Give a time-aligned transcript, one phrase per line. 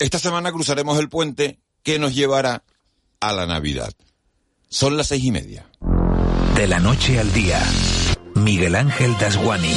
[0.00, 2.62] Esta semana cruzaremos el puente que nos llevará
[3.18, 3.92] a la Navidad.
[4.68, 5.66] Son las seis y media.
[6.54, 7.60] De la noche al día,
[8.36, 9.72] Miguel Ángel Dasguani.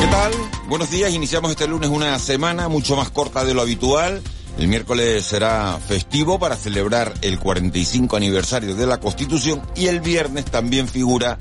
[0.00, 0.32] ¿Qué tal?
[0.68, 1.12] Buenos días.
[1.12, 4.22] Iniciamos este lunes una semana mucho más corta de lo habitual.
[4.60, 10.44] El miércoles será festivo para celebrar el 45 aniversario de la Constitución y el viernes
[10.44, 11.38] también figura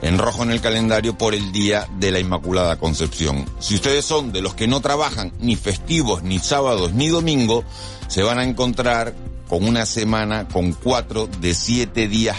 [0.00, 3.44] en rojo en el calendario por el Día de la Inmaculada Concepción.
[3.58, 7.64] Si ustedes son de los que no trabajan ni festivos, ni sábados, ni domingo,
[8.08, 9.14] se van a encontrar
[9.46, 12.38] con una semana con cuatro de siete días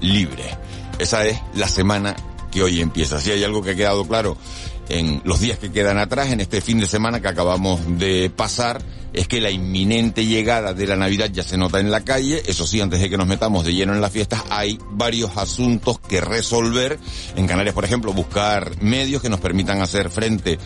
[0.00, 0.56] libres.
[0.98, 2.16] Esa es la semana
[2.50, 3.20] que hoy empieza.
[3.20, 4.38] Si hay algo que ha quedado claro
[4.88, 8.82] en los días que quedan atrás, en este fin de semana que acabamos de pasar,
[9.12, 12.42] es que la inminente llegada de la Navidad ya se nota en la calle.
[12.46, 15.98] Eso sí, antes de que nos metamos de lleno en las fiestas, hay varios asuntos
[15.98, 16.98] que resolver.
[17.34, 20.58] En Canarias, por ejemplo, buscar medios que nos permitan hacer frente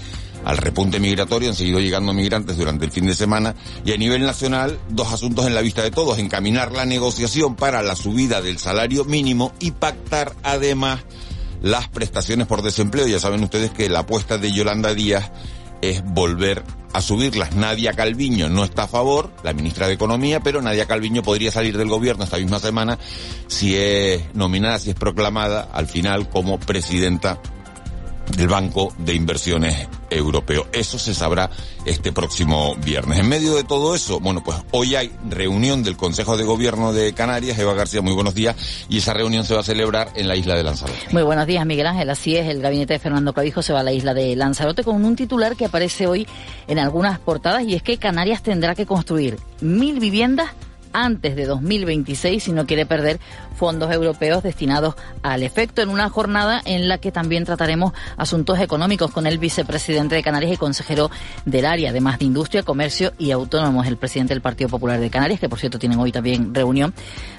[0.45, 4.23] al repunte migratorio, han seguido llegando migrantes durante el fin de semana y a nivel
[4.23, 8.59] nacional dos asuntos en la vista de todos, encaminar la negociación para la subida del
[8.59, 11.01] salario mínimo y pactar además
[11.61, 13.07] las prestaciones por desempleo.
[13.07, 15.31] Ya saben ustedes que la apuesta de Yolanda Díaz
[15.83, 17.55] es volver a subirlas.
[17.55, 21.79] Nadia Calviño no está a favor, la ministra de Economía, pero Nadia Calviño podría salir
[21.79, 22.99] del gobierno esta misma semana
[23.47, 27.41] si es nominada, si es proclamada al final como presidenta
[28.37, 30.67] del Banco de Inversiones Europeo.
[30.73, 31.51] Eso se sabrá
[31.85, 33.19] este próximo viernes.
[33.19, 37.13] En medio de todo eso, bueno, pues hoy hay reunión del Consejo de Gobierno de
[37.13, 37.59] Canarias.
[37.59, 38.57] Eva García, muy buenos días.
[38.89, 40.99] Y esa reunión se va a celebrar en la isla de Lanzarote.
[41.13, 42.11] Muy buenos días, Miguel Ángel.
[42.11, 45.05] Así es, el gabinete de Fernando Clavijo se va a la isla de Lanzarote con
[45.05, 46.27] un titular que aparece hoy
[46.69, 50.51] en algunas portadas y es que Canarias tendrá que construir mil viviendas
[50.93, 53.21] antes de 2026 si no quiere perder
[53.57, 59.11] fondos europeos destinados al efecto en una jornada en la que también trataremos asuntos económicos
[59.11, 61.11] con el vicepresidente de Canarias y consejero
[61.45, 65.41] del área, además de industria, comercio y autónomos, el presidente del Partido Popular de Canarias,
[65.41, 66.95] que por cierto tienen hoy también reunión,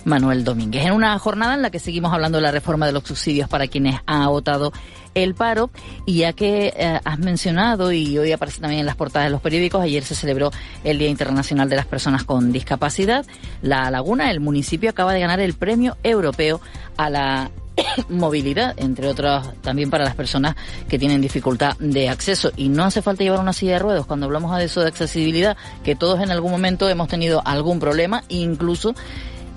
[0.05, 0.85] Manuel Domínguez.
[0.85, 3.67] En una jornada en la que seguimos hablando de la reforma de los subsidios para
[3.67, 4.71] quienes han agotado
[5.15, 5.69] el paro.
[6.05, 9.41] Y ya que eh, has mencionado, y hoy aparece también en las portadas de los
[9.41, 10.51] periódicos, ayer se celebró
[10.83, 13.25] el Día Internacional de las Personas con Discapacidad.
[13.61, 16.61] La Laguna, el municipio, acaba de ganar el premio europeo
[16.97, 17.51] a la
[18.09, 20.55] movilidad, entre otras también para las personas
[20.87, 22.51] que tienen dificultad de acceso.
[22.55, 25.57] Y no hace falta llevar una silla de ruedas cuando hablamos de eso de accesibilidad,
[25.83, 28.95] que todos en algún momento hemos tenido algún problema, incluso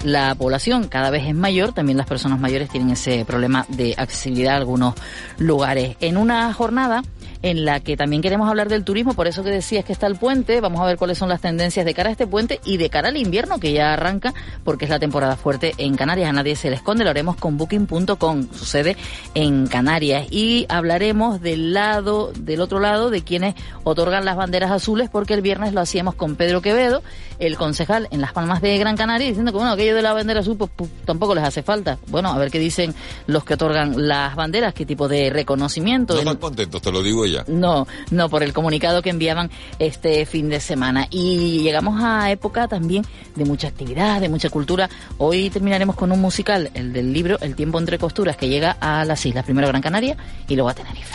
[0.05, 4.55] la población cada vez es mayor, también las personas mayores tienen ese problema de accesibilidad
[4.55, 4.95] a algunos
[5.39, 5.97] lugares.
[6.01, 7.03] En una jornada
[7.43, 10.17] en la que también queremos hablar del turismo, por eso que decías que está el
[10.17, 12.89] puente, vamos a ver cuáles son las tendencias de cara a este puente y de
[12.89, 14.33] cara al invierno que ya arranca,
[14.63, 17.59] porque es la temporada fuerte en Canarias, a nadie se le esconde, lo haremos con
[17.59, 18.97] booking.com, sucede
[19.35, 23.55] en Canarias y hablaremos del lado, del otro lado, de quienes
[23.85, 27.03] otorgan las banderas azules, porque el viernes lo hacíamos con Pedro Quevedo,
[27.39, 30.41] el concejal en Las Palmas de Gran Canaria, diciendo que bueno, aquello de la bandera
[30.41, 31.99] azul pues, pues, tampoco les hace falta.
[32.09, 32.95] Bueno, a ver qué dicen
[33.27, 36.15] los que otorgan las banderas, qué tipo de reconocimiento.
[36.15, 37.45] No están contentos, te lo digo ya.
[37.47, 41.07] No, no, por el comunicado que enviaban este fin de semana.
[41.11, 44.89] Y llegamos a época también de mucha actividad, de mucha cultura.
[45.19, 49.05] Hoy terminaremos con un musical, el del libro El tiempo entre costuras, que llega a
[49.05, 50.17] las islas, primero a Gran Canaria
[50.49, 51.15] y luego a Tenerife.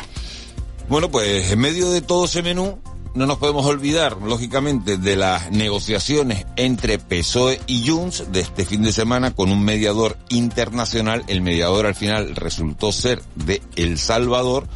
[0.88, 2.80] Bueno, pues en medio de todo ese menú,
[3.20, 8.82] no nos podemos olvidar, lógicamente, de las negociaciones entre PSOE y Junts de este fin
[8.82, 11.26] de semana con un mediador internacional.
[11.28, 14.70] El mediador al final resultó ser de El Salvador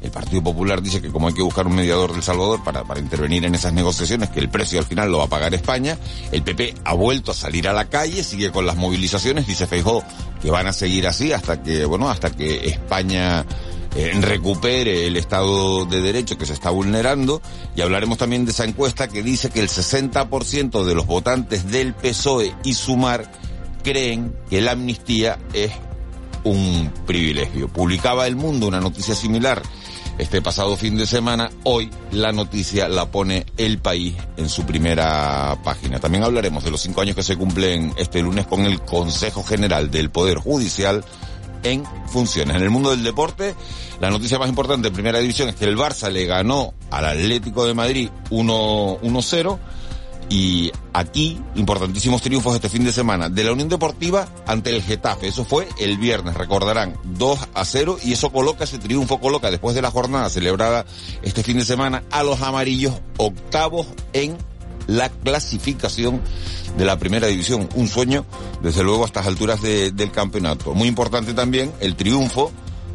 [0.00, 3.44] el Partido Popular dice que como hay que buscar un mediador del Salvador para, intervenir
[3.44, 5.98] en esas negociaciones, que el precio al final lo va a pagar España,
[6.32, 10.02] el PP ha vuelto a salir a la calle, sigue con las movilizaciones, dice Feijó
[10.40, 13.44] que van a seguir así hasta que, bueno, hasta que España
[13.96, 17.42] eh, recupere el Estado de Derecho que se está vulnerando
[17.74, 21.94] y hablaremos también de esa encuesta que dice que el 60% de los votantes del
[21.94, 23.30] PSOE y Sumar
[23.82, 25.72] creen que la amnistía es
[26.44, 27.68] un privilegio.
[27.68, 29.62] Publicaba El Mundo una noticia similar
[30.18, 31.50] este pasado fin de semana.
[31.64, 36.00] Hoy la noticia la pone El País en su primera página.
[36.00, 39.90] También hablaremos de los cinco años que se cumplen este lunes con el Consejo General
[39.90, 41.04] del Poder Judicial
[41.62, 42.56] en funciones.
[42.56, 43.54] En el mundo del deporte,
[44.00, 47.64] la noticia más importante en primera división es que el Barça le ganó al Atlético
[47.64, 49.58] de Madrid 1-0
[50.30, 55.28] y aquí, importantísimos triunfos este fin de semana de la Unión Deportiva ante el Getafe.
[55.28, 59.74] Eso fue el viernes, recordarán, 2 a 0 y eso coloca, ese triunfo coloca después
[59.74, 60.84] de la jornada celebrada
[61.22, 64.36] este fin de semana a los amarillos octavos en
[64.86, 66.20] la clasificación
[66.76, 67.68] de la primera división.
[67.74, 68.26] Un sueño,
[68.62, 70.74] desde luego, a estas alturas del campeonato.
[70.74, 72.52] Muy importante también el triunfo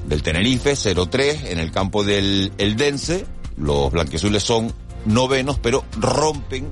[0.08, 3.26] del Tenerife 0-3 en el campo del Eldense.
[3.58, 4.74] Los blanqueazules son
[5.06, 6.72] novenos, pero rompen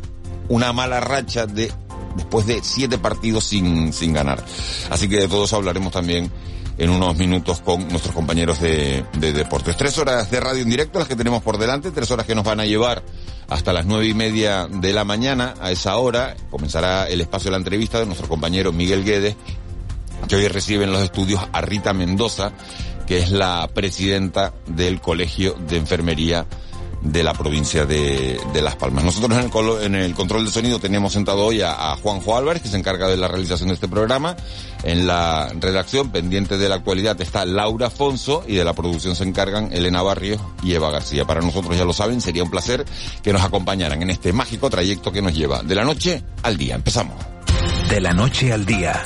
[0.49, 1.71] una mala racha de
[2.15, 4.43] después de siete partidos sin, sin ganar.
[4.89, 6.31] Así que de todos hablaremos también
[6.77, 9.77] en unos minutos con nuestros compañeros de, de, deportes.
[9.77, 12.43] Tres horas de radio en directo las que tenemos por delante, tres horas que nos
[12.43, 13.03] van a llevar
[13.49, 15.53] hasta las nueve y media de la mañana.
[15.61, 19.35] A esa hora comenzará el espacio de la entrevista de nuestro compañero Miguel Guedes,
[20.27, 22.51] que hoy recibe en los estudios a Rita Mendoza,
[23.05, 26.45] que es la presidenta del Colegio de Enfermería
[27.01, 29.03] de la provincia de, de Las Palmas.
[29.03, 32.61] Nosotros en el, en el, control de sonido teníamos sentado hoy a, a, Juanjo Álvarez,
[32.61, 34.35] que se encarga de la realización de este programa.
[34.83, 39.23] En la redacción, pendiente de la actualidad, está Laura Afonso y de la producción se
[39.23, 41.25] encargan Elena Barrios y Eva García.
[41.25, 42.85] Para nosotros, ya lo saben, sería un placer
[43.23, 46.75] que nos acompañaran en este mágico trayecto que nos lleva de la noche al día.
[46.75, 47.15] Empezamos.
[47.89, 49.03] De la noche al día,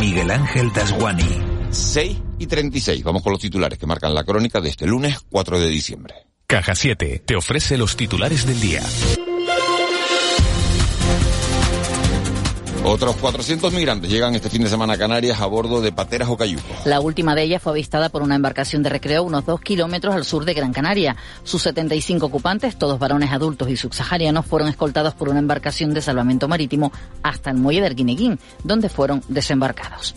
[0.00, 1.52] Miguel Ángel Dasguani.
[1.70, 3.02] 6 y 36.
[3.02, 6.31] Vamos con los titulares que marcan la crónica de este lunes 4 de diciembre.
[6.52, 8.82] Caja 7 te ofrece los titulares del día.
[12.84, 16.36] Otros 400 migrantes llegan este fin de semana a Canarias a bordo de pateras o
[16.36, 16.84] cayucos.
[16.84, 20.26] La última de ellas fue avistada por una embarcación de recreo unos dos kilómetros al
[20.26, 21.16] sur de Gran Canaria.
[21.42, 26.48] Sus 75 ocupantes, todos varones adultos y subsaharianos, fueron escoltados por una embarcación de salvamento
[26.48, 30.14] marítimo hasta el muelle de Arguineguín, donde fueron desembarcados.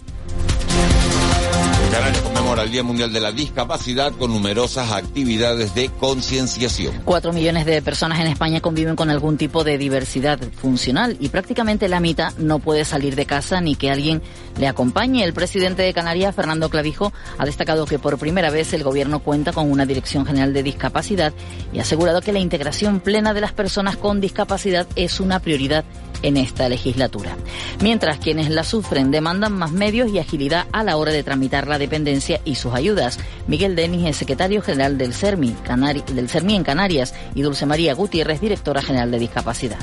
[1.95, 7.03] Canarias conmemora el Día Mundial de la Discapacidad con numerosas actividades de concienciación.
[7.05, 11.87] Cuatro millones de personas en España conviven con algún tipo de diversidad funcional y prácticamente
[11.87, 14.21] la mitad no puede salir de casa ni que alguien
[14.59, 15.23] le acompañe.
[15.23, 19.53] El presidente de Canarias, Fernando Clavijo, ha destacado que por primera vez el gobierno cuenta
[19.53, 21.31] con una Dirección General de Discapacidad
[21.71, 25.85] y ha asegurado que la integración plena de las personas con discapacidad es una prioridad
[26.25, 27.37] en esta legislatura.
[27.81, 31.77] Mientras quienes la sufren demandan más medios y agilidad a la hora de tramitar la
[31.77, 33.19] dependencia y sus ayudas.
[33.47, 35.55] Miguel Denis es secretario general del CERMI,
[36.13, 39.79] del CERMI en Canarias y Dulce María Gutiérrez, directora general de discapacidad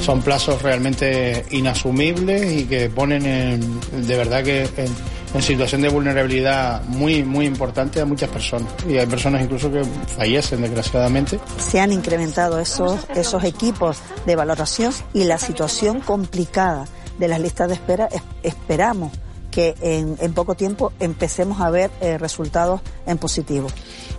[0.00, 4.66] son plazos realmente inasumibles y que ponen en, de verdad que
[5.34, 9.82] en, situación de vulnerabilidad muy muy importante a muchas personas y hay personas incluso que
[10.16, 11.38] fallecen desgraciadamente.
[11.58, 16.86] Se han incrementado esos esos equipos de valoración y la situación complicada
[17.18, 18.08] de las listas de espera
[18.42, 19.12] esperamos
[19.52, 23.68] que en, en poco tiempo empecemos a ver eh, resultados en positivo.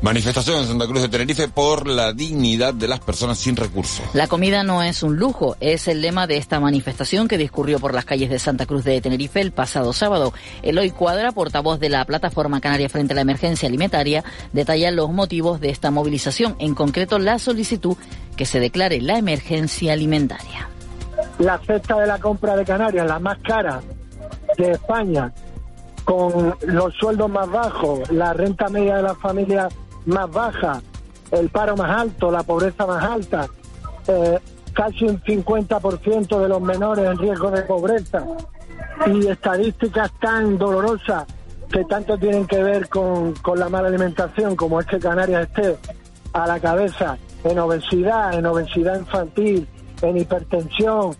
[0.01, 4.06] Manifestación en Santa Cruz de Tenerife por la dignidad de las personas sin recursos.
[4.13, 7.94] La comida no es un lujo, es el lema de esta manifestación que discurrió por
[7.94, 10.33] las calles de Santa Cruz de Tenerife el pasado sábado.
[10.62, 15.59] Eloy Cuadra, portavoz de la Plataforma Canaria frente a la Emergencia Alimentaria, detalla los motivos
[15.59, 17.97] de esta movilización, en concreto la solicitud
[18.35, 20.69] que se declare la emergencia alimentaria.
[21.39, 23.81] La cesta de la compra de Canarias, la más cara
[24.58, 25.32] de España,
[26.04, 29.74] con los sueldos más bajos, la renta media de las familias
[30.06, 30.82] más baja,
[31.32, 33.48] el paro más alto, la pobreza más alta,
[34.08, 34.40] eh,
[34.74, 38.26] casi un 50% de los menores en riesgo de pobreza.
[39.08, 41.26] Y estadísticas tan dolorosas
[41.72, 45.78] que tanto tienen que ver con, con la mala alimentación como es que Canarias esté
[46.34, 49.68] a la cabeza en obesidad, en obesidad infantil,
[50.02, 51.16] en hipertensión,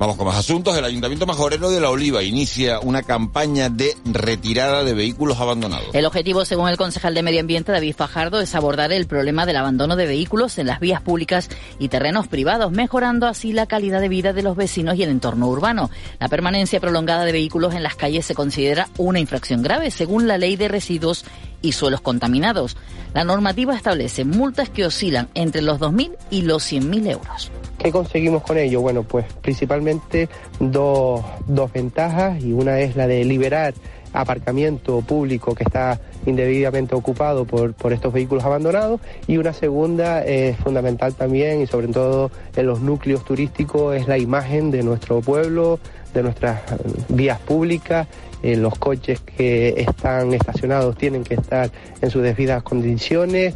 [0.00, 0.74] Vamos con más asuntos.
[0.78, 5.88] El Ayuntamiento Majorero de La Oliva inicia una campaña de retirada de vehículos abandonados.
[5.92, 9.56] El objetivo, según el concejal de Medio Ambiente David Fajardo, es abordar el problema del
[9.56, 14.08] abandono de vehículos en las vías públicas y terrenos privados, mejorando así la calidad de
[14.08, 15.90] vida de los vecinos y el entorno urbano.
[16.18, 20.38] La permanencia prolongada de vehículos en las calles se considera una infracción grave, según la
[20.38, 21.26] ley de residuos
[21.62, 22.76] y suelos contaminados.
[23.14, 27.50] La normativa establece multas que oscilan entre los 2.000 y los 100.000 euros.
[27.78, 28.82] ¿Qué conseguimos con ello?
[28.82, 33.74] Bueno, pues principalmente dos, dos ventajas y una es la de liberar
[34.12, 40.56] aparcamiento público que está indebidamente ocupado por, por estos vehículos abandonados y una segunda es
[40.58, 45.78] fundamental también y sobre todo en los núcleos turísticos es la imagen de nuestro pueblo,
[46.12, 46.60] de nuestras
[47.08, 48.08] vías públicas
[48.42, 51.70] los coches que están estacionados tienen que estar
[52.00, 53.54] en sus debidas condiciones.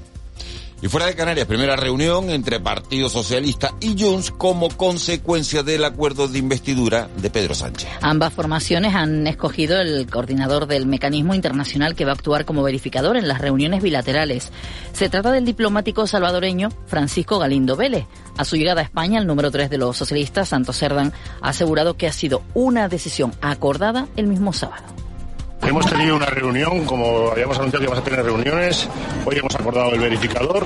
[0.85, 6.29] Y fuera de Canarias, primera reunión entre Partido Socialista y Junts como consecuencia del acuerdo
[6.29, 7.89] de investidura de Pedro Sánchez.
[8.03, 13.17] Ambas formaciones han escogido el coordinador del mecanismo internacional que va a actuar como verificador
[13.17, 14.53] en las reuniones bilaterales.
[14.93, 18.05] Se trata del diplomático salvadoreño Francisco Galindo Vélez.
[18.37, 21.97] A su llegada a España, el número 3 de los socialistas, Santos Cerdán, ha asegurado
[21.97, 24.85] que ha sido una decisión acordada el mismo sábado.
[25.63, 28.89] Hemos tenido una reunión, como habíamos anunciado que íbamos a tener reuniones,
[29.25, 30.65] hoy hemos acordado el verificador.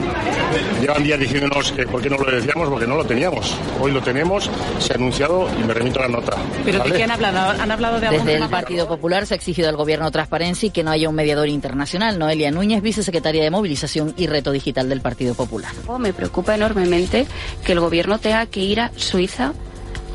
[0.81, 3.57] Llevan días diciéndonos que por qué no lo decíamos, porque no lo teníamos.
[3.81, 6.37] Hoy lo tenemos, se ha anunciado y me remito a la nota.
[6.65, 7.63] ¿Pero de qué han hablado?
[7.63, 10.83] ¿Han hablado de Desde el Partido Popular se ha exigido al Gobierno transparencia y que
[10.83, 12.19] no haya un mediador internacional.
[12.19, 15.73] Noelia Núñez, vicesecretaria de Movilización y Reto Digital del Partido Popular.
[15.99, 17.27] Me preocupa enormemente
[17.65, 19.53] que el Gobierno tenga que ir a Suiza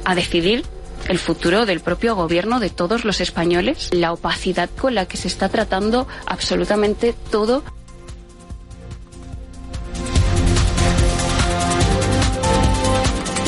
[0.04, 0.66] a decidir
[1.08, 5.28] el futuro del propio gobierno de todos los españoles, la opacidad con la que se
[5.28, 7.64] está tratando absolutamente todo.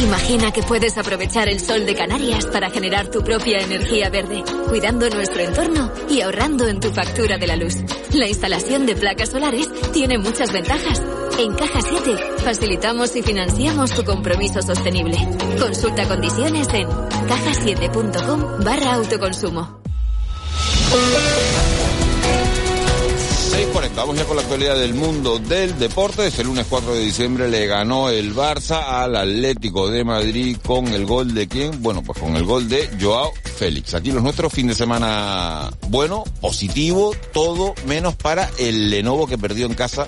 [0.05, 5.09] Imagina que puedes aprovechar el sol de Canarias para generar tu propia energía verde, cuidando
[5.09, 7.75] nuestro entorno y ahorrando en tu factura de la luz.
[8.13, 11.01] La instalación de placas solares tiene muchas ventajas.
[11.37, 15.17] En Caja 7 facilitamos y financiamos tu compromiso sostenible.
[15.59, 16.87] Consulta condiciones en
[17.27, 19.81] cajasiete.com barra autoconsumo.
[23.51, 26.25] 6.40, vamos ya con la actualidad del mundo del deporte.
[26.27, 31.05] Este lunes 4 de diciembre le ganó el Barça al Atlético de Madrid con el
[31.05, 31.83] gol de quién?
[31.83, 33.93] Bueno, pues con el gol de Joao Félix.
[33.93, 39.65] Aquí los nuestros, fin de semana bueno, positivo, todo menos para el Lenovo que perdió
[39.65, 40.07] en casa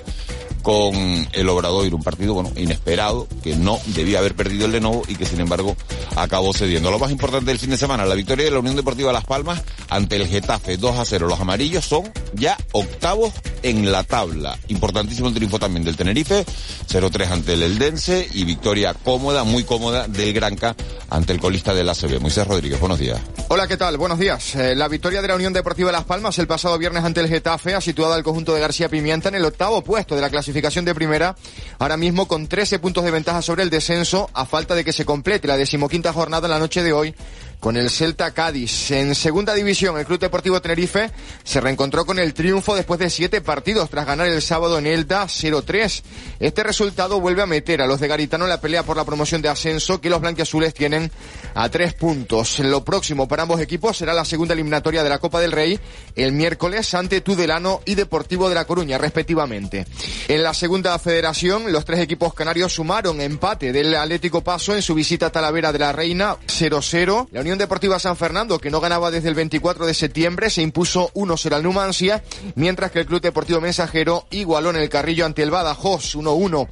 [0.62, 0.94] con
[1.32, 5.26] el Obradoiro, un partido bueno inesperado que no debía haber perdido el Lenovo y que
[5.26, 5.76] sin embargo
[6.16, 6.90] acabó cediendo.
[6.90, 9.62] Lo más importante del fin de semana, la victoria de la Unión Deportiva Las Palmas
[9.88, 11.28] ante el Getafe 2 a 0.
[11.28, 14.58] Los amarillos son ya octavos en la tabla.
[14.68, 16.44] Importantísimo el triunfo también del Tenerife,
[16.88, 20.74] 0-3 ante el Eldense y victoria cómoda, muy cómoda del Granca
[21.10, 22.20] ante el colista del ACB.
[22.20, 23.20] Moisés Rodríguez, buenos días.
[23.48, 23.96] Hola, ¿qué tal?
[23.96, 24.54] Buenos días.
[24.56, 27.74] Eh, la victoria de la Unión Deportiva Las Palmas el pasado viernes ante el Getafe
[27.74, 30.94] ha situado al conjunto de García Pimienta en el octavo puesto de la clasificación de
[30.94, 31.34] primera,
[31.78, 35.04] ahora mismo con 13 puntos de ventaja sobre el descenso, a falta de que se
[35.04, 37.14] complete la decimoquinta jornada en la noche de hoy
[37.60, 38.90] con el Celta Cádiz.
[38.90, 41.10] En segunda división, el Club Deportivo Tenerife
[41.44, 45.24] se reencontró con el triunfo después de siete partidos tras ganar el sábado en Elda
[45.24, 46.02] 0-3.
[46.40, 49.42] Este resultado vuelve a meter a los de Garitano en la pelea por la promoción
[49.42, 51.10] de ascenso que los blanquiazules tienen
[51.54, 52.58] a tres puntos.
[52.60, 55.78] Lo próximo para ambos equipos será la segunda eliminatoria de la Copa del Rey
[56.14, 59.86] el miércoles ante Tudelano y Deportivo de La Coruña, respectivamente.
[60.28, 64.94] En la segunda federación, los tres equipos canarios sumaron empate del Atlético Paso en su
[64.94, 67.28] visita a Talavera de la Reina 0-0.
[67.32, 71.10] La Unión Deportiva San Fernando, que no ganaba desde el 24 de septiembre, se impuso
[71.14, 72.22] 1-0 al Numancia,
[72.56, 76.68] mientras que el Club Deportivo Mensajero igualó en el Carrillo ante el Badajoz 1-1.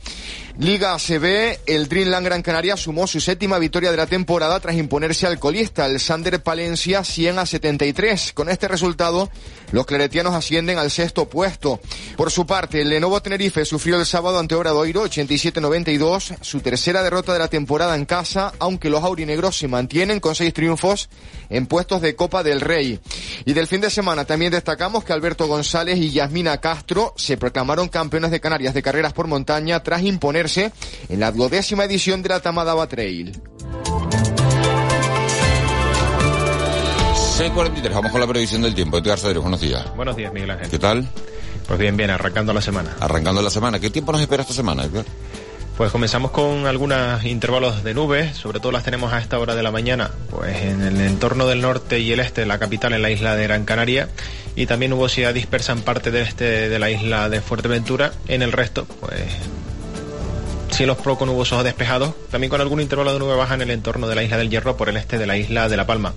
[0.59, 5.27] Liga ACB, el Dreamland Gran Canaria sumó su séptima victoria de la temporada tras imponerse
[5.27, 8.33] al colista, el Sander Palencia 100 a 73.
[8.33, 9.29] Con este resultado,
[9.73, 11.79] los claretianos ascienden al sexto puesto.
[12.17, 17.35] Por su parte, el Lenovo Tenerife sufrió el sábado ante Obradoiro 87-92, su tercera derrota
[17.35, 21.11] de la temporada en casa, aunque los aurinegros se mantienen con seis triunfos
[21.51, 22.99] en puestos de Copa del Rey.
[23.45, 27.89] Y del fin de semana también destacamos que Alberto González y Yasmina Castro se proclamaron
[27.89, 32.41] campeones de Canarias de carreras por montaña tras imponer en la duodécima edición de la
[32.41, 33.33] Tamadaba Trail.
[37.37, 38.97] 6.43, vamos con la previsión del tiempo.
[38.99, 39.85] Edgar Cedero, buenos días.
[39.97, 40.71] Buenos días, Miguel Ángel.
[40.71, 41.09] ¿Qué tal?
[41.67, 42.97] Pues bien, bien, arrancando la semana.
[43.01, 43.81] Arrancando la semana.
[43.81, 45.05] ¿Qué tiempo nos espera esta semana, Edgar?
[45.77, 49.63] Pues comenzamos con algunos intervalos de nubes, sobre todo las tenemos a esta hora de
[49.63, 53.03] la mañana, pues en el entorno del norte y el este de la capital, en
[53.03, 54.09] la isla de Gran Canaria,
[54.55, 58.13] y también nubosidad dispersa en parte del este de la isla de Fuerteventura.
[58.29, 59.27] En el resto, pues
[60.77, 64.09] cielos poco nubosos o despejados, también con algún intervalo de nube baja en el entorno
[64.09, 66.13] de la isla del Hierro por el este de la isla de La Palma.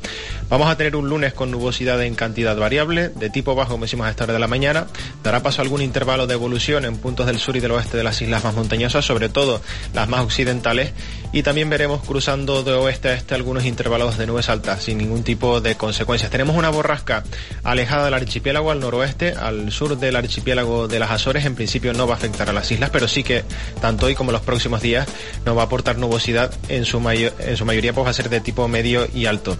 [0.49, 4.07] Vamos a tener un lunes con nubosidad en cantidad variable, de tipo bajo, como decimos
[4.07, 4.87] a esta hora de la mañana.
[5.23, 8.03] Dará paso a algún intervalo de evolución en puntos del sur y del oeste de
[8.03, 9.61] las islas más montañosas, sobre todo
[9.93, 10.91] las más occidentales.
[11.31, 15.23] Y también veremos cruzando de oeste a este algunos intervalos de nubes altas, sin ningún
[15.23, 16.31] tipo de consecuencias.
[16.31, 17.23] Tenemos una borrasca
[17.63, 21.45] alejada del archipiélago al noroeste, al sur del archipiélago de las Azores.
[21.45, 23.45] En principio no va a afectar a las islas, pero sí que
[23.79, 25.07] tanto hoy como los próximos días
[25.45, 28.41] nos va a aportar nubosidad en su, en su mayoría pues va a ser de
[28.41, 29.55] tipo medio y alto.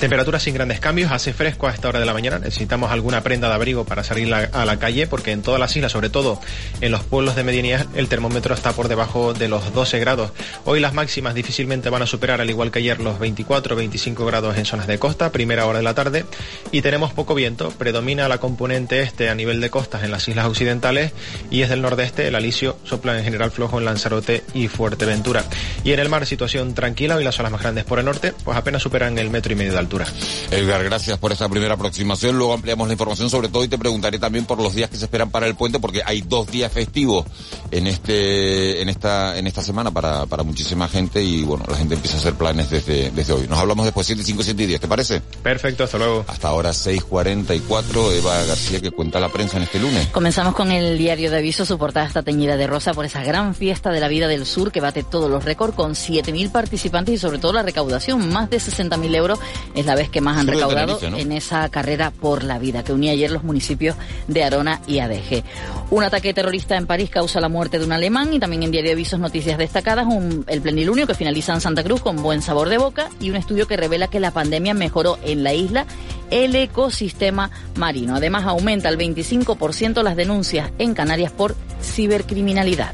[0.00, 3.48] Temperaturas sin grandes cambios, hace fresco a esta hora de la mañana, necesitamos alguna prenda
[3.48, 6.38] de abrigo para salir a la calle porque en todas las islas, sobre todo
[6.82, 10.32] en los pueblos de medianía, el termómetro está por debajo de los 12 grados.
[10.66, 14.58] Hoy las máximas difícilmente van a superar, al igual que ayer, los 24 25 grados
[14.58, 16.26] en zonas de costa, primera hora de la tarde,
[16.72, 20.44] y tenemos poco viento, predomina la componente este a nivel de costas en las islas
[20.44, 21.12] occidentales
[21.50, 25.42] y es del nordeste el alisio sopla en general flojo en Lanzarote y Fuerteventura.
[25.84, 28.58] Y en el mar situación tranquila, hoy las olas más grandes por el norte, pues
[28.58, 29.85] apenas superan el metro y medio de.
[29.86, 30.06] Altura.
[30.50, 32.36] Edgar, gracias por esta primera aproximación.
[32.36, 35.04] Luego ampliamos la información sobre todo y te preguntaré también por los días que se
[35.04, 37.24] esperan para el puente, porque hay dos días festivos
[37.70, 41.94] en este, en esta, en esta semana para, para muchísima gente y bueno, la gente
[41.94, 43.46] empieza a hacer planes desde, desde hoy.
[43.48, 45.20] Nos hablamos después 7, 5, 7 y 10, ¿te parece?
[45.42, 46.24] Perfecto, hasta luego.
[46.26, 50.08] Hasta ahora 6.44, Eva García que cuenta la prensa en este lunes.
[50.08, 53.54] Comenzamos con el diario de aviso, su portada está teñida de rosa por esa gran
[53.54, 57.18] fiesta de la vida del sur que bate todos los récords con 7.000 participantes y
[57.18, 59.38] sobre todo la recaudación, más de 60.000 euros
[59.76, 63.12] es la vez que más han recaudado en esa carrera por la vida que unía
[63.12, 63.94] ayer los municipios
[64.26, 65.44] de Arona y Adeje.
[65.90, 68.88] Un ataque terrorista en París causa la muerte de un alemán y también en diario
[68.88, 72.70] de avisos noticias destacadas, un, el plenilunio que finaliza en Santa Cruz con buen sabor
[72.70, 75.86] de boca y un estudio que revela que la pandemia mejoró en la isla
[76.30, 78.16] el ecosistema marino.
[78.16, 82.92] Además, aumenta el 25% las denuncias en Canarias por cibercriminalidad.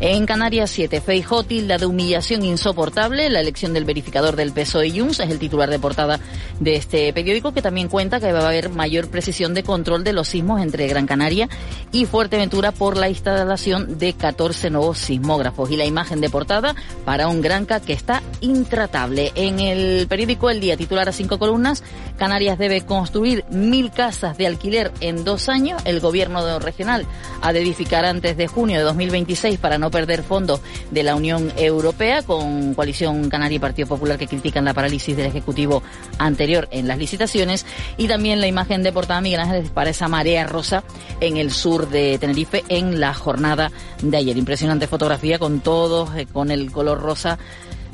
[0.00, 5.20] En Canarias 7, Feijó tilda de humillación insoportable la elección del verificador del PSOE Junts,
[5.20, 6.18] es el titular de portada
[6.58, 10.12] de este periódico que también cuenta que va a haber mayor precisión de control de
[10.12, 11.48] los sismos entre Gran Canaria
[11.92, 16.74] y Fuerteventura por la instalación de 14 nuevos sismógrafos y la imagen de portada
[17.04, 19.32] para un Granca que está intratable.
[19.36, 21.82] En el periódico El Día titular a cinco columnas,
[22.18, 25.80] Canarias debe construir mil casas de alquiler en dos años.
[25.84, 27.06] El gobierno regional
[27.42, 30.60] ha de edificar antes de junio de 2026 para no perder fondos
[30.90, 35.26] de la Unión Europea, con Coalición Canaria y Partido Popular que critican la parálisis del
[35.26, 35.82] Ejecutivo
[36.18, 37.66] anterior en las licitaciones.
[37.96, 40.84] Y también la imagen de portada Miguel Ángel para esa marea rosa
[41.20, 43.70] en el sur de Tenerife en la jornada
[44.02, 44.36] de ayer.
[44.36, 47.38] Impresionante fotografía con todos, eh, con el color rosa.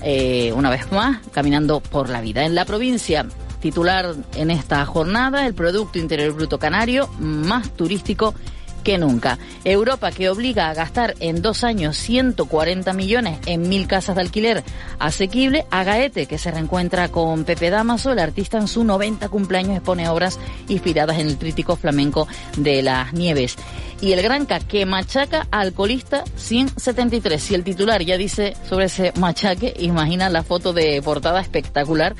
[0.02, 2.44] Eh, una vez más, caminando por la vida.
[2.46, 3.26] En la provincia,
[3.60, 8.34] titular en esta jornada, el Producto Interior Bruto Canario más turístico
[8.82, 9.38] que nunca.
[9.64, 14.64] Europa que obliga a gastar en dos años 140 millones en mil casas de alquiler
[14.98, 15.66] asequible.
[15.70, 20.08] A Gaete que se reencuentra con Pepe Damaso, el artista en su 90 cumpleaños expone
[20.08, 23.56] obras inspiradas en el trítico flamenco de las nieves.
[24.00, 27.42] Y el Granca que machaca alcoholista 173.
[27.42, 32.16] Si el titular ya dice sobre ese machaque, imagina la foto de portada espectacular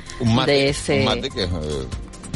[0.47, 1.07] de ese...
[1.35, 1.49] que eh,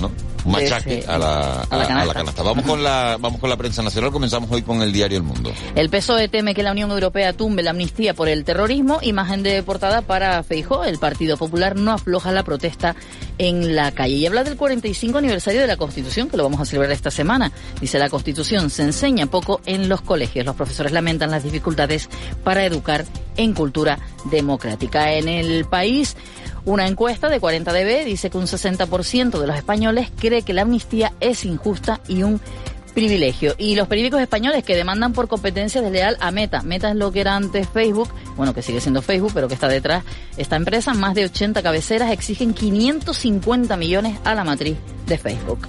[0.00, 0.10] ¿no?
[0.44, 2.42] Machaque a, la, a, la, canasta.
[2.42, 4.10] Vamos con la vamos con la prensa nacional.
[4.10, 5.52] Comenzamos hoy con el diario El Mundo.
[5.74, 8.98] El PSOE teme que la Unión Europea tumbe la amnistía por el terrorismo.
[9.02, 10.84] Imagen de portada para Feijó.
[10.84, 12.94] El Partido Popular no afloja la protesta
[13.38, 14.14] en la calle.
[14.14, 17.52] Y habla del 45 aniversario de la Constitución, que lo vamos a celebrar esta semana.
[17.80, 20.46] Dice la Constitución se enseña poco en los colegios.
[20.46, 22.08] Los profesores lamentan las dificultades
[22.42, 23.04] para educar
[23.36, 23.98] en cultura
[24.30, 25.12] democrática.
[25.12, 26.16] En el país
[26.64, 31.12] una encuesta de 40DB dice que un 60% de los españoles cree que la amnistía
[31.20, 32.40] es injusta y un
[32.94, 33.54] privilegio.
[33.58, 36.62] Y los periódicos españoles que demandan por competencia desleal a Meta.
[36.62, 39.68] Meta es lo que era antes Facebook, bueno, que sigue siendo Facebook, pero que está
[39.68, 40.04] detrás
[40.36, 40.94] esta empresa.
[40.94, 45.68] Más de 80 cabeceras exigen 550 millones a la matriz de Facebook.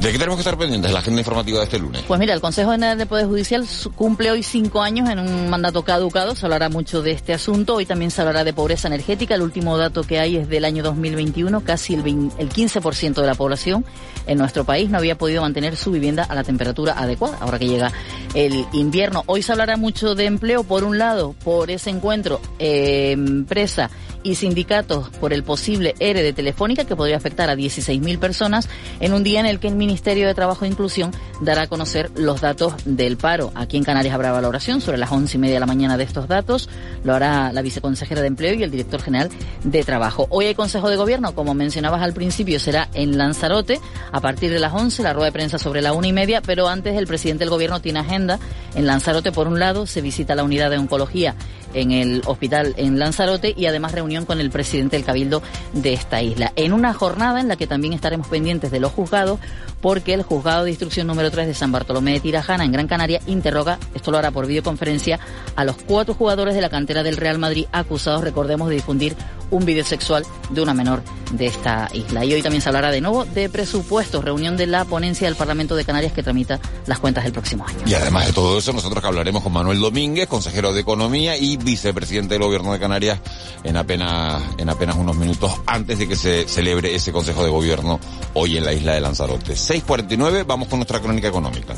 [0.00, 2.02] ¿De qué tenemos que estar pendientes la agenda informativa de este lunes?
[2.08, 5.82] Pues mira, el Consejo General de Poder Judicial cumple hoy cinco años en un mandato
[5.84, 6.34] caducado.
[6.34, 7.74] Se hablará mucho de este asunto.
[7.74, 9.34] Hoy también se hablará de pobreza energética.
[9.34, 11.60] El último dato que hay es del año 2021.
[11.64, 13.84] Casi el, 20, el 15% de la población
[14.26, 17.36] en nuestro país no había podido mantener su vivienda a la temperatura adecuada.
[17.38, 17.92] Ahora que llega
[18.32, 19.22] el invierno.
[19.26, 20.64] Hoy se hablará mucho de empleo.
[20.64, 23.90] Por un lado, por ese encuentro eh, empresa
[24.22, 28.68] y sindicatos por el posible ERE de Telefónica que podría afectar a 16.000 personas
[29.00, 32.12] en un día en el que el Ministerio de Trabajo e Inclusión dará a conocer
[32.14, 33.50] los datos del paro.
[33.56, 36.28] Aquí en Canarias habrá valoración sobre las once y media de la mañana de estos
[36.28, 36.68] datos.
[37.02, 39.30] Lo hará la viceconsejera de Empleo y el director general
[39.64, 40.28] de Trabajo.
[40.30, 43.80] Hoy hay Consejo de Gobierno, como mencionabas al principio, será en Lanzarote
[44.12, 46.68] a partir de las 11, la rueda de prensa sobre la una y media, pero
[46.68, 48.38] antes el presidente del Gobierno tiene agenda.
[48.76, 51.34] En Lanzarote, por un lado, se visita la unidad de oncología
[51.74, 56.22] en el hospital en Lanzarote y además reunión con el presidente del Cabildo de esta
[56.22, 56.52] isla.
[56.56, 59.40] En una jornada en la que también estaremos pendientes de los juzgados
[59.80, 63.20] porque el juzgado de instrucción número 3 de San Bartolomé de Tirajana en Gran Canaria
[63.26, 65.18] interroga, esto lo hará por videoconferencia,
[65.56, 69.16] a los cuatro jugadores de la cantera del Real Madrid acusados, recordemos, de difundir
[69.50, 71.02] un vídeo sexual de una menor
[71.32, 72.24] de esta isla.
[72.24, 75.76] Y hoy también se hablará de nuevo de presupuestos, reunión de la ponencia del Parlamento
[75.76, 77.78] de Canarias que tramita las cuentas del próximo año.
[77.86, 82.34] Y además de todo eso, nosotros hablaremos con Manuel Domínguez, consejero de Economía y vicepresidente
[82.34, 83.20] del Gobierno de Canarias,
[83.64, 88.00] en apenas, en apenas unos minutos antes de que se celebre ese Consejo de Gobierno
[88.34, 89.54] hoy en la isla de Lanzarote.
[89.54, 91.74] 6.49, vamos con nuestra crónica económica.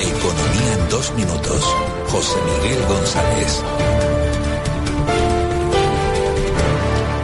[0.00, 1.74] Economía en dos minutos.
[2.08, 3.62] José Miguel González.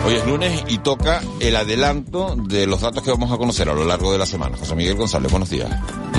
[0.07, 3.75] Hoy es lunes y toca el adelanto de los datos que vamos a conocer a
[3.75, 4.57] lo largo de la semana.
[4.57, 5.69] José Miguel González, buenos días.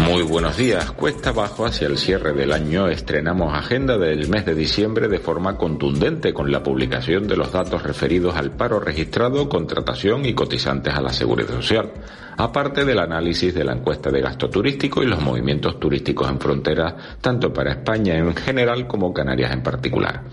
[0.05, 0.91] Muy buenos días.
[0.91, 5.57] Cuesta abajo hacia el cierre del año estrenamos agenda del mes de diciembre de forma
[5.57, 11.01] contundente con la publicación de los datos referidos al paro registrado, contratación y cotizantes a
[11.01, 11.91] la seguridad social,
[12.39, 16.95] aparte del análisis de la encuesta de gasto turístico y los movimientos turísticos en frontera,
[17.19, 20.23] tanto para España en general como Canarias en particular.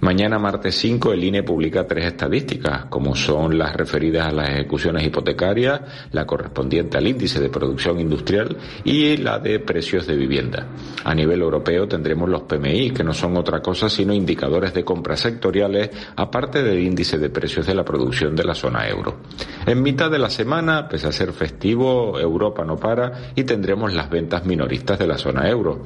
[0.00, 5.04] Mañana, martes 5, el INE publica tres estadísticas, como son las referidas a las ejecuciones
[5.04, 5.80] hipotecarias,
[6.12, 10.68] la correspondiente al índice de producción industrial y la de precios de vivienda.
[11.04, 15.20] A nivel europeo tendremos los PMI, que no son otra cosa sino indicadores de compras
[15.20, 19.18] sectoriales, aparte del índice de precios de la producción de la zona euro.
[19.66, 24.10] En mitad de la semana, pese a ser festivo, Europa no para y tendremos las
[24.10, 25.84] ventas minoristas de la zona euro.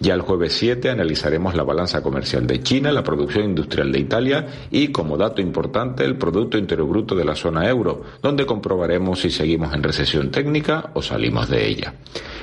[0.00, 4.46] Ya el jueves 7 analizaremos la balanza comercial de China, la producción industrial de Italia
[4.70, 9.30] y, como dato importante, el Producto Interior Bruto de la zona euro, donde comprobaremos si
[9.30, 11.94] seguimos en recesión técnica o salimos de ella.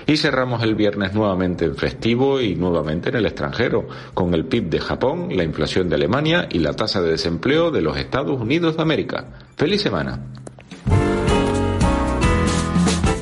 [0.06, 4.69] Y cerramos el viernes nuevamente en festivo y nuevamente en el extranjero, con el PIB
[4.69, 8.78] de Japón, la inflación de Alemania y la tasa de desempleo de los Estados Unidos
[8.78, 9.26] de América.
[9.56, 10.40] ¡Feliz semana!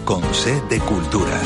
[0.10, 1.40] Con sed de cultura.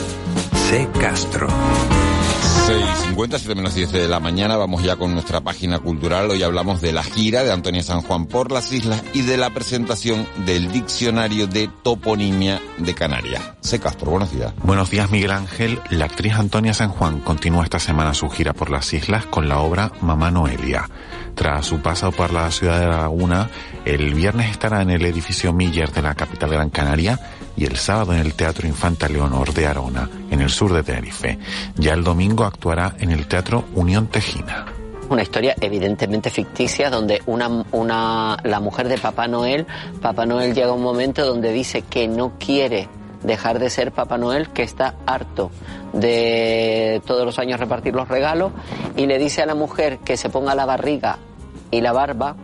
[0.69, 0.88] C.
[0.97, 1.49] Castro.
[1.49, 6.32] 6.50, 7 menos 10 de la mañana, vamos ya con nuestra página cultural.
[6.32, 9.49] Hoy hablamos de la gira de Antonia San Juan por las islas y de la
[9.49, 13.43] presentación del diccionario de toponimia de Canarias.
[13.60, 13.82] C.
[13.82, 14.54] Castro, buenos días.
[14.63, 15.82] Buenos días, Miguel Ángel.
[15.89, 19.60] La actriz Antonia San Juan continúa esta semana su gira por las islas con la
[19.60, 20.89] obra Mamá Noelia.
[21.36, 23.49] Tras su paso por la ciudad de Laguna,
[23.84, 27.19] el viernes estará en el edificio Miller de la capital de Gran Canaria
[27.55, 31.37] y el sábado en el Teatro Infanta Leonor de Arona, en el sur de Tenerife.
[31.75, 34.65] Ya el domingo actuará en el Teatro Unión Tejina.
[35.09, 39.67] Una historia evidentemente ficticia donde una, una, la mujer de Papá Noel,
[40.01, 42.87] Papá Noel llega a un momento donde dice que no quiere
[43.23, 45.51] dejar de ser Papá Noel, que está harto
[45.93, 48.51] de todos los años repartir los regalos
[48.95, 51.19] y le dice a la mujer que se ponga la barriga
[51.71, 52.35] y la barba,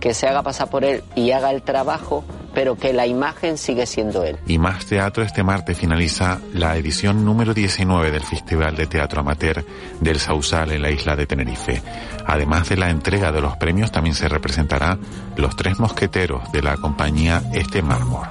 [0.00, 3.86] que se haga pasar por él y haga el trabajo, pero que la imagen sigue
[3.86, 4.38] siendo él.
[4.46, 9.64] Y más teatro este martes finaliza la edición número 19 del Festival de Teatro Amateur
[10.00, 11.82] del Sausal en la isla de Tenerife.
[12.26, 14.98] Además de la entrega de los premios, también se representará
[15.36, 18.28] Los Tres Mosqueteros de la compañía Este Mármol.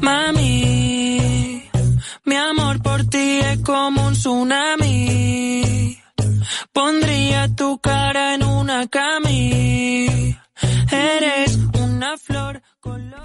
[0.00, 1.62] Mami,
[2.24, 5.98] mi amor por ti es como un tsunami.
[6.72, 10.36] Pondría tu cara en una cami.
[10.90, 11.47] Eres.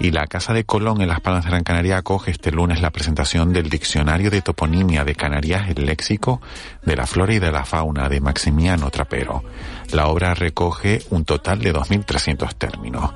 [0.04, 2.90] Y la Casa de Colón en Las Palmas de Gran Canaria acoge este lunes la
[2.90, 6.42] presentación del Diccionario de Toponimia de Canarias, el léxico
[6.82, 9.42] de la flora y de la fauna de Maximiano Trapero.
[9.92, 13.14] La obra recoge un total de 2.300 términos.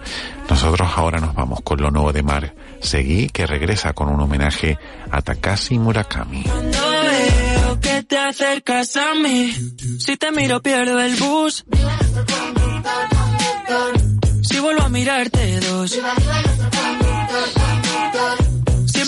[0.49, 4.79] Nosotros ahora nos vamos con lo nuevo de Mar Seguí, que regresa con un homenaje
[5.11, 6.45] a Takashi Murakami.
[7.83, 9.53] Que te acercas a mí,
[9.99, 11.67] si te miro pierdo el bus.
[14.41, 15.99] Si vuelvo a mirarte dos.
[17.39, 17.68] Yeah.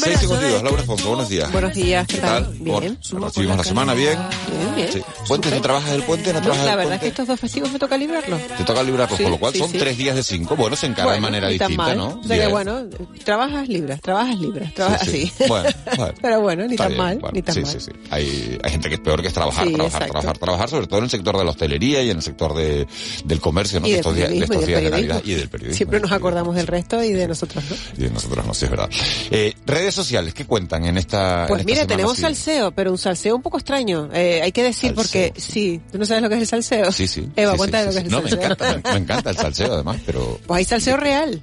[0.01, 1.53] 6.52, Laura Fonso, buenos días.
[1.53, 2.47] Buenos días, ¿qué, ¿Qué tal?
[2.59, 2.97] Bien.
[3.11, 4.19] Por- recibimos la semana bien.
[4.51, 4.93] Bien, bien.
[4.93, 5.03] Sí.
[5.29, 5.53] ¿Puentes?
[5.53, 6.33] ¿No trabajas el puente?
[6.33, 8.41] ¿No la el verdad es que estos dos festivos me toca librarlos.
[8.57, 9.79] Te toca librarlos, Sí, con lo cual sí, son sí.
[9.79, 10.57] tres días de cinco.
[10.57, 11.97] Bueno, se encara de Bueno, manera distinta, mal.
[11.97, 12.21] ¿no?
[12.23, 12.83] O sea que bueno,
[13.25, 15.33] trabajas libras, trabajas libras, trabajas Sí, sí.
[15.35, 15.45] así.
[15.49, 16.15] Bueno, bueno.
[16.23, 17.71] Pero bueno, ni Está tan bien, mal, bueno, ni tan sí, mal.
[17.73, 17.91] sí, sí.
[18.11, 20.13] Hay, hay gente que es peor que es trabajar, Sí, trabajar, exacto.
[20.21, 22.87] trabajar, trabajar, sobre todo en el sector de la hostelería y en el sector de,
[23.25, 23.87] del comercio, ¿no?
[23.87, 24.91] Y estos días, de estos días de.
[24.91, 25.77] Navidad y del periodismo.
[25.77, 27.77] Siempre nos acordamos del resto y de nosotros, ¿no?
[27.99, 28.89] Y de nosotros no, sí, es verdad.
[29.31, 29.55] Eh,
[29.95, 32.23] redes sociales, ¿qué cuentan en esta Pues en esta mira, tenemos así?
[32.23, 34.09] salseo, pero un salseo un poco extraño.
[34.13, 36.93] Eh, hay que decir porque, sí, ¿tú no sabes lo que es el salseo?
[36.93, 37.29] Sí, sí.
[37.37, 38.07] Eva, sí, cuéntame sí, lo que sí.
[38.07, 38.45] es el No, me salseo.
[38.53, 40.39] encanta, me, me encanta el salseo además, pero...
[40.47, 41.43] Pues hay salseo real.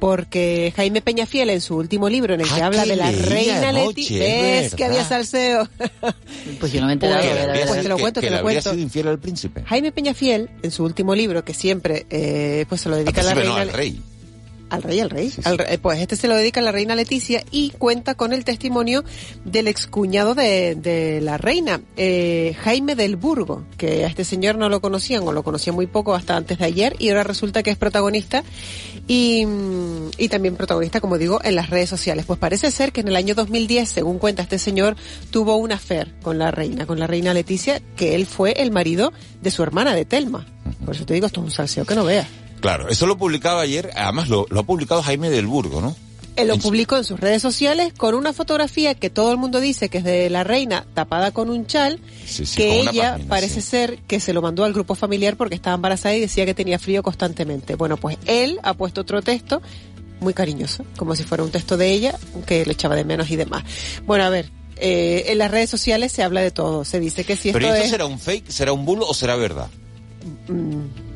[0.00, 3.72] Porque Jaime Peñafiel en su último libro en el que Ah, habla de la reina
[3.72, 5.68] Leti, es ves que había salseo.
[6.60, 7.20] Pues yo no me he enterado.
[7.52, 8.70] Pues, pues te lo cuento, que te lo cuento.
[8.70, 9.64] sido infiel al príncipe.
[9.66, 13.34] Jaime Peñafiel, en su último libro, que siempre eh, pues se lo dedica a la
[13.34, 13.56] no, reina...
[13.60, 14.00] al rey.
[14.70, 15.32] Al rey, al rey.
[15.44, 18.44] Al re- pues este se lo dedica a la reina Leticia y cuenta con el
[18.44, 19.02] testimonio
[19.44, 24.68] del excuñado de, de la reina, eh, Jaime del Burgo, que a este señor no
[24.68, 27.70] lo conocían o lo conocían muy poco hasta antes de ayer y ahora resulta que
[27.70, 28.44] es protagonista
[29.06, 29.46] y,
[30.18, 32.26] y también protagonista, como digo, en las redes sociales.
[32.26, 34.96] Pues parece ser que en el año 2010, según cuenta este señor,
[35.30, 39.12] tuvo un affair con la reina, con la reina Leticia, que él fue el marido
[39.40, 40.46] de su hermana, de Telma.
[40.84, 42.26] Por eso te digo, esto es un salseo que no veas.
[42.60, 45.96] Claro, eso lo publicaba ayer, además lo, lo ha publicado Jaime del Burgo, ¿no?
[46.38, 49.88] Él lo publicó en sus redes sociales con una fotografía que todo el mundo dice
[49.88, 53.60] que es de la reina tapada con un chal, Sí, sí, que ella página, parece
[53.60, 56.78] ser que se lo mandó al grupo familiar porque estaba embarazada y decía que tenía
[56.78, 57.74] frío constantemente.
[57.74, 59.60] Bueno, pues él ha puesto otro texto
[60.20, 62.16] muy cariñoso, como si fuera un texto de ella,
[62.46, 63.64] que le echaba de menos y demás.
[64.06, 66.84] Bueno, a ver, eh, en las redes sociales se habla de todo.
[66.84, 67.90] Se dice que si Pero esto esto es...
[67.90, 69.68] será un fake, será un bulo o será verdad?
[70.46, 71.07] Mm.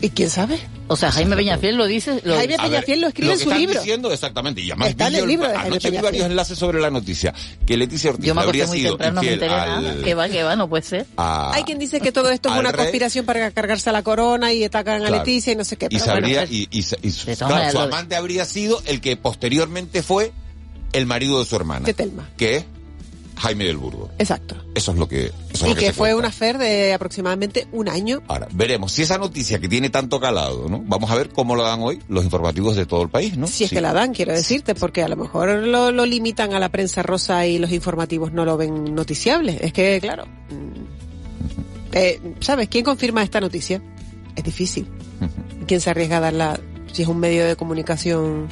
[0.00, 0.58] ¿Y quién sabe?
[0.88, 2.20] O sea, Jaime Peñafiel lo dice.
[2.22, 2.36] Lo...
[2.36, 3.80] Jaime ver, Peñafiel lo escribe lo en su están libro.
[3.80, 6.80] diciendo exactamente, y además Está en el libro de Jaime anoche vi varios enlaces sobre
[6.80, 7.32] la noticia,
[7.66, 10.04] que Leticia Ortiz Yo me habría muy sido temprano, no me al- nada.
[10.04, 11.06] Que va, que va, no puede ser.
[11.16, 12.78] a- Hay quien dice que todo esto es una rey.
[12.82, 15.10] conspiración para cargarse a la corona y atacan a.
[15.10, 15.86] Leticia y no sé qué.
[15.86, 16.78] y pero bueno, sabría, pues, y, y-
[17.08, 20.30] y su- claro, amante habría sido el que posteriormente fue
[20.92, 22.28] el marido de su hermana, De Telma.
[22.36, 22.64] que es
[23.38, 24.10] Jaime del Burgo.
[24.18, 24.56] Exacto.
[24.74, 26.16] Eso es lo que, eso es Y lo que, fue cuenta.
[26.16, 28.22] una fer de aproximadamente un año.
[28.28, 30.82] Ahora, veremos si esa noticia que tiene tanto calado, ¿no?
[30.86, 33.46] Vamos a ver cómo lo dan hoy los informativos de todo el país, ¿no?
[33.46, 33.76] Si es Sí.
[33.76, 37.02] que la dan, quiero decirte, porque a lo mejor lo, lo limitan a la prensa
[37.02, 39.58] rosa y los informativos no lo ven noticiable.
[39.60, 42.68] Es que, claro, mm, eh, ¿sabes?
[42.68, 43.82] ¿Quién confirma esta noticia?
[44.34, 44.86] Es difícil.
[45.66, 46.60] ¿Quién se arriesga a darla
[46.92, 48.48] si es un medio de comunicación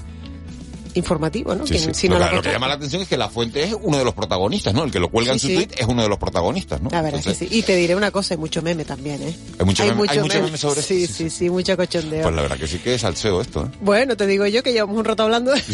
[0.95, 1.67] informativo, ¿no?
[1.67, 2.01] Sí, ¿Quién- sí.
[2.03, 2.53] si no lo, que, lo que protege?
[2.55, 4.85] llama la atención es que la fuente es uno de los protagonistas, ¿no?
[4.85, 5.67] El que lo cuelga en Sí, su sí.
[5.67, 6.91] tweet es uno de los protagonistas, ¿no?
[6.91, 7.59] La verdad es que Entonces, sí.
[7.59, 9.37] Y te diré una cosa, hay mucho meme también, ¿eh?
[9.59, 12.23] Hay mucho meme- hay mucho meme sobre sí, esto, sí, sí, mucho cochondeo.
[12.23, 13.77] Pues la verdad que sí que es salseo esto, ¿eh?
[13.81, 15.53] Bueno, te digo yo que llevamos un rato hablando.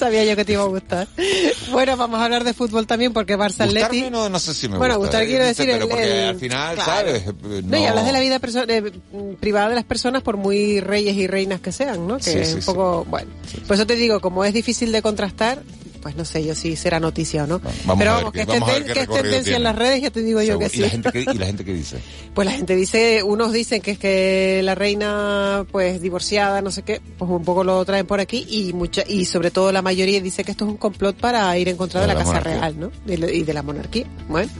[0.00, 1.06] Sabía yo que te iba a gustar.
[1.70, 4.10] Bueno, vamos a hablar de fútbol también porque Barça Atleti.
[4.10, 5.18] No, no sé si me Bueno, gusta.
[5.18, 5.26] gustar ¿eh?
[5.28, 6.90] quiero decir Pero el- porque el- al final, claro.
[7.08, 7.22] ¿sabes?
[7.28, 8.92] Eh, No, y hablas de la vida eh,
[9.38, 12.16] privada de las personas por muy reyes y reinas que sean, ¿no?
[12.16, 12.66] Que Sí, es sí, un sí.
[12.66, 13.30] poco, bueno.
[13.68, 15.62] Por eso te digo, como es difícil de contrastar,
[16.00, 17.58] pues no sé yo si será noticia o no.
[17.60, 20.70] Vamos Pero vamos, que que es tendencia en las redes, ya te digo yo que
[20.72, 20.90] ¿Y la sí.
[20.90, 21.98] gente qué, y la gente qué dice?
[22.34, 26.82] Pues la gente dice, unos dicen que es que la reina, pues divorciada, no sé
[26.82, 30.20] qué, pues un poco lo traen por aquí y mucha y sobre todo la mayoría
[30.20, 32.30] dice que esto es un complot para ir en contra de, De la, la Casa
[32.38, 32.60] monarquía.
[32.60, 32.90] Real, ¿no?
[33.32, 34.06] Y de- la monarquía.
[34.28, 34.50] Bueno,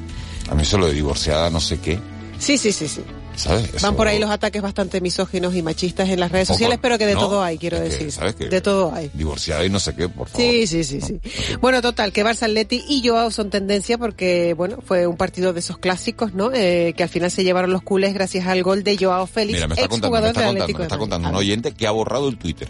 [0.50, 1.98] A mí eso lo de divorciada no sé qué,
[2.38, 3.02] sí, sí, sí, sí.
[3.36, 3.74] ¿Sabes?
[3.74, 6.98] Eso- Van por ahí los ataques bastante misóginos y machistas en las redes sociales, pero
[6.98, 8.12] que de No, todo hay, quiero es que, decir.
[8.12, 8.48] ¿sabes qué?
[8.48, 9.10] De todo hay.
[9.14, 10.46] Divorciada y no sé qué, por favor.
[10.46, 11.20] Sí, sí, sí, sí.
[11.60, 15.60] Bueno, total, que Barça Atleti y Joao son tendencia porque, bueno, fue un partido de
[15.60, 16.50] esos clásicos, ¿no?
[16.52, 19.68] Eh, que al final se llevaron los culés gracias al gol de Joao Félix, Mira,
[19.68, 22.36] me está contando, me está contando, me está contando un oyente que ha borrado el
[22.38, 22.68] Twitter.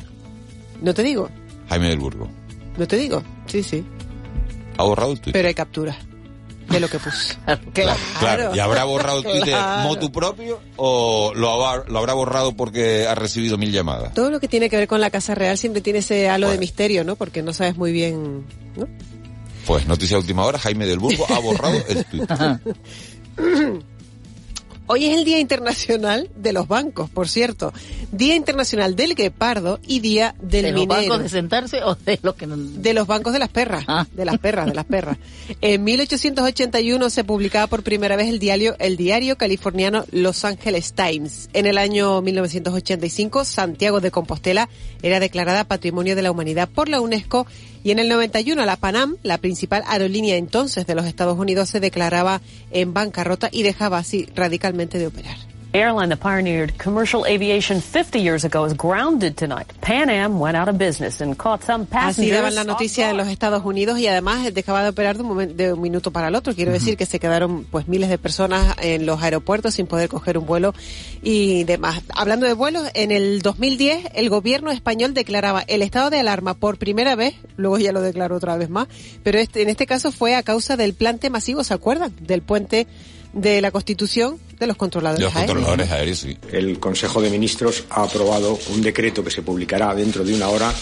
[0.83, 1.29] No te digo,
[1.69, 2.29] Jaime del Burgo.
[2.79, 3.23] no te digo.
[3.47, 3.85] Sí, sí.
[4.79, 5.33] Ha borrado el Twitter.
[5.35, 5.97] Pero hay captura
[6.71, 7.35] de lo que puso.
[7.75, 8.55] Claro, claro.
[8.55, 9.89] ¿Y habrá borrado el Twitter Claro.
[9.89, 14.15] motu propio o lo habrá, lo habrá borrado porque ha recibido mil llamadas?
[14.15, 16.59] Todo lo que tiene que ver con la Casa Real siempre tiene ese halo de
[16.59, 17.17] misterio, ¿no?
[17.17, 18.45] Porque no sabes muy bien,
[18.77, 18.89] ¿no?
[19.67, 22.61] Pues noticia de última hora, Jaime del Burgo ha borrado el Twitter.
[24.87, 27.73] Hoy es el Día Internacional de los Bancos, por cierto.
[28.13, 31.01] Día Internacional del Guepardo y Día del ¿De los Minero.
[31.03, 32.57] bancos de sentarse o de los que no?
[32.57, 34.07] De los bancos de las perras, Ah.
[34.13, 35.17] de las perras, de las perras.
[35.61, 41.49] En 1881 se publicaba por primera vez el diario, el diario californiano Los Angeles Times.
[41.53, 44.69] En el año 1985, Santiago de Compostela
[45.03, 47.47] era declarada Patrimonio de la Humanidad por la UNESCO
[47.85, 51.81] y en el 91 la Panam, la principal aerolínea entonces de los Estados Unidos, se
[51.81, 52.41] declaraba
[52.73, 55.37] en bancarrota y dejaba así radicalmente de operar.
[55.73, 59.69] Airline that pioneered commercial aviation 50 years ago is grounded tonight.
[59.81, 62.33] Pan Am went out of business and caught some Así passengers.
[62.39, 65.55] daban la noticia en los Estados Unidos y además dejaba de operar de un, momen-
[65.55, 66.57] de un minuto para el otro.
[66.57, 70.39] Quiero decir que se quedaron pues miles de personas en los aeropuertos sin poder coger
[70.39, 70.75] un vuelo
[71.23, 72.03] y demás.
[72.17, 76.79] Hablando de vuelos, en el 2010 el gobierno español declaraba el estado de alarma por
[76.79, 78.89] primera vez, luego ya lo declaró otra vez más,
[79.23, 82.13] pero este, en este caso fue a causa del plante masivo, ¿se acuerdan?
[82.21, 82.89] Del puente
[83.33, 85.55] de la Constitución de los controladores Los aéreos.
[85.57, 86.37] controladores aéreos, sí.
[86.53, 90.73] El Consejo de Ministros ha aprobado un decreto que se publicará dentro de una hora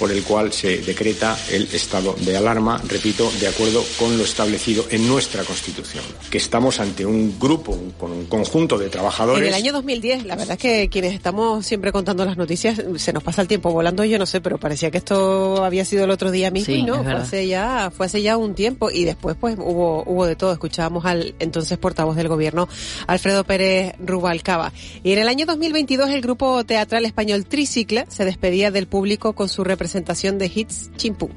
[0.00, 4.86] por el cual se decreta el estado de alarma, repito, de acuerdo con lo establecido
[4.88, 6.02] en nuestra Constitución.
[6.30, 9.42] Que estamos ante un grupo, con un conjunto de trabajadores.
[9.42, 13.12] En el año 2010, la verdad es que quienes estamos siempre contando las noticias, se
[13.12, 16.10] nos pasa el tiempo volando, yo no sé, pero parecía que esto había sido el
[16.10, 19.04] otro día mismo Sí, y no, fue hace ya, fue hace ya un tiempo y
[19.04, 20.52] después pues hubo, hubo de todo.
[20.52, 22.70] Escuchábamos al entonces portavoz del gobierno,
[23.06, 24.72] Alfredo Pérez Rubalcaba.
[25.04, 29.50] Y en el año 2022 el grupo teatral español Tricicla se despedía del público con
[29.50, 31.30] su representación de hits Chimpum.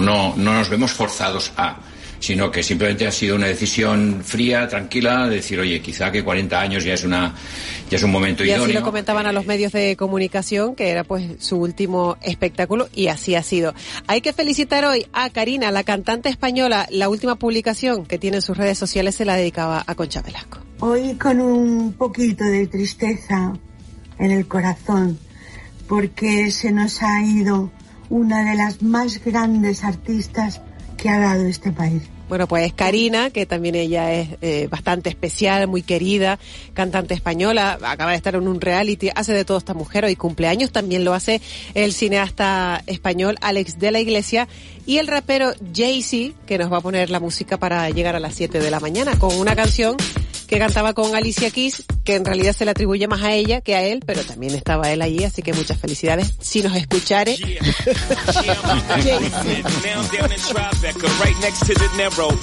[0.00, 1.80] No, no nos vemos forzados a,
[2.20, 6.60] sino que simplemente ha sido una decisión fría, tranquila, de decir, oye, quizá que 40
[6.60, 7.34] años ya es una,
[7.90, 8.80] ya es un momento Y así idóneo.
[8.80, 13.34] lo comentaban a los medios de comunicación, que era pues su último espectáculo, y así
[13.34, 13.74] ha sido.
[14.06, 16.86] Hay que felicitar hoy a Karina, la cantante española.
[16.90, 20.58] La última publicación que tiene en sus redes sociales se la dedicaba a Concha Velasco.
[20.80, 23.54] Hoy con un poquito de tristeza
[24.18, 25.18] en el corazón,
[25.88, 27.70] porque se nos ha ido
[28.10, 30.60] una de las más grandes artistas
[30.96, 32.02] que ha dado este país.
[32.28, 36.38] Bueno, pues Karina, que también ella es eh, bastante especial, muy querida,
[36.74, 40.70] cantante española, acaba de estar en un reality, hace de todo esta mujer, hoy cumpleaños,
[40.70, 41.40] también lo hace
[41.74, 44.46] el cineasta español Alex de la Iglesia
[44.86, 48.36] y el rapero Jay-Z, que nos va a poner la música para llegar a las
[48.36, 49.96] 7 de la mañana con una canción
[50.46, 53.74] que cantaba con Alicia Keys, que en realidad se le atribuye más a ella que
[53.74, 56.34] a él, pero también estaba él allí, así que muchas felicidades.
[56.40, 57.36] Si nos escuchare.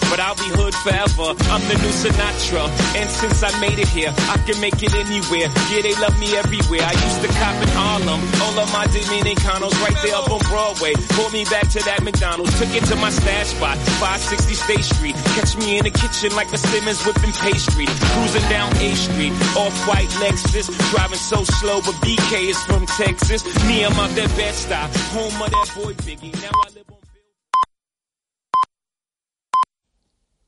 [0.09, 1.37] but I'll be hood forever.
[1.53, 2.65] I'm the new Sinatra,
[2.97, 5.47] and since I made it here, I can make it anywhere.
[5.69, 6.81] Yeah, they love me everywhere.
[6.81, 10.93] I used to cop in Harlem, all of my Dominicanos right there up on Broadway.
[11.13, 15.15] Pulled me back to that McDonald's, took it to my stash spot, 560 State Street.
[15.37, 17.85] Catch me in the kitchen like a Simmons whipping pastry.
[17.85, 23.43] Cruising down A Street, off-white Lexus, driving so slow, but BK is from Texas.
[23.67, 26.33] Me, I'm out that Bed-Stuy, home of that boy Biggie.
[26.41, 26.96] Now I live on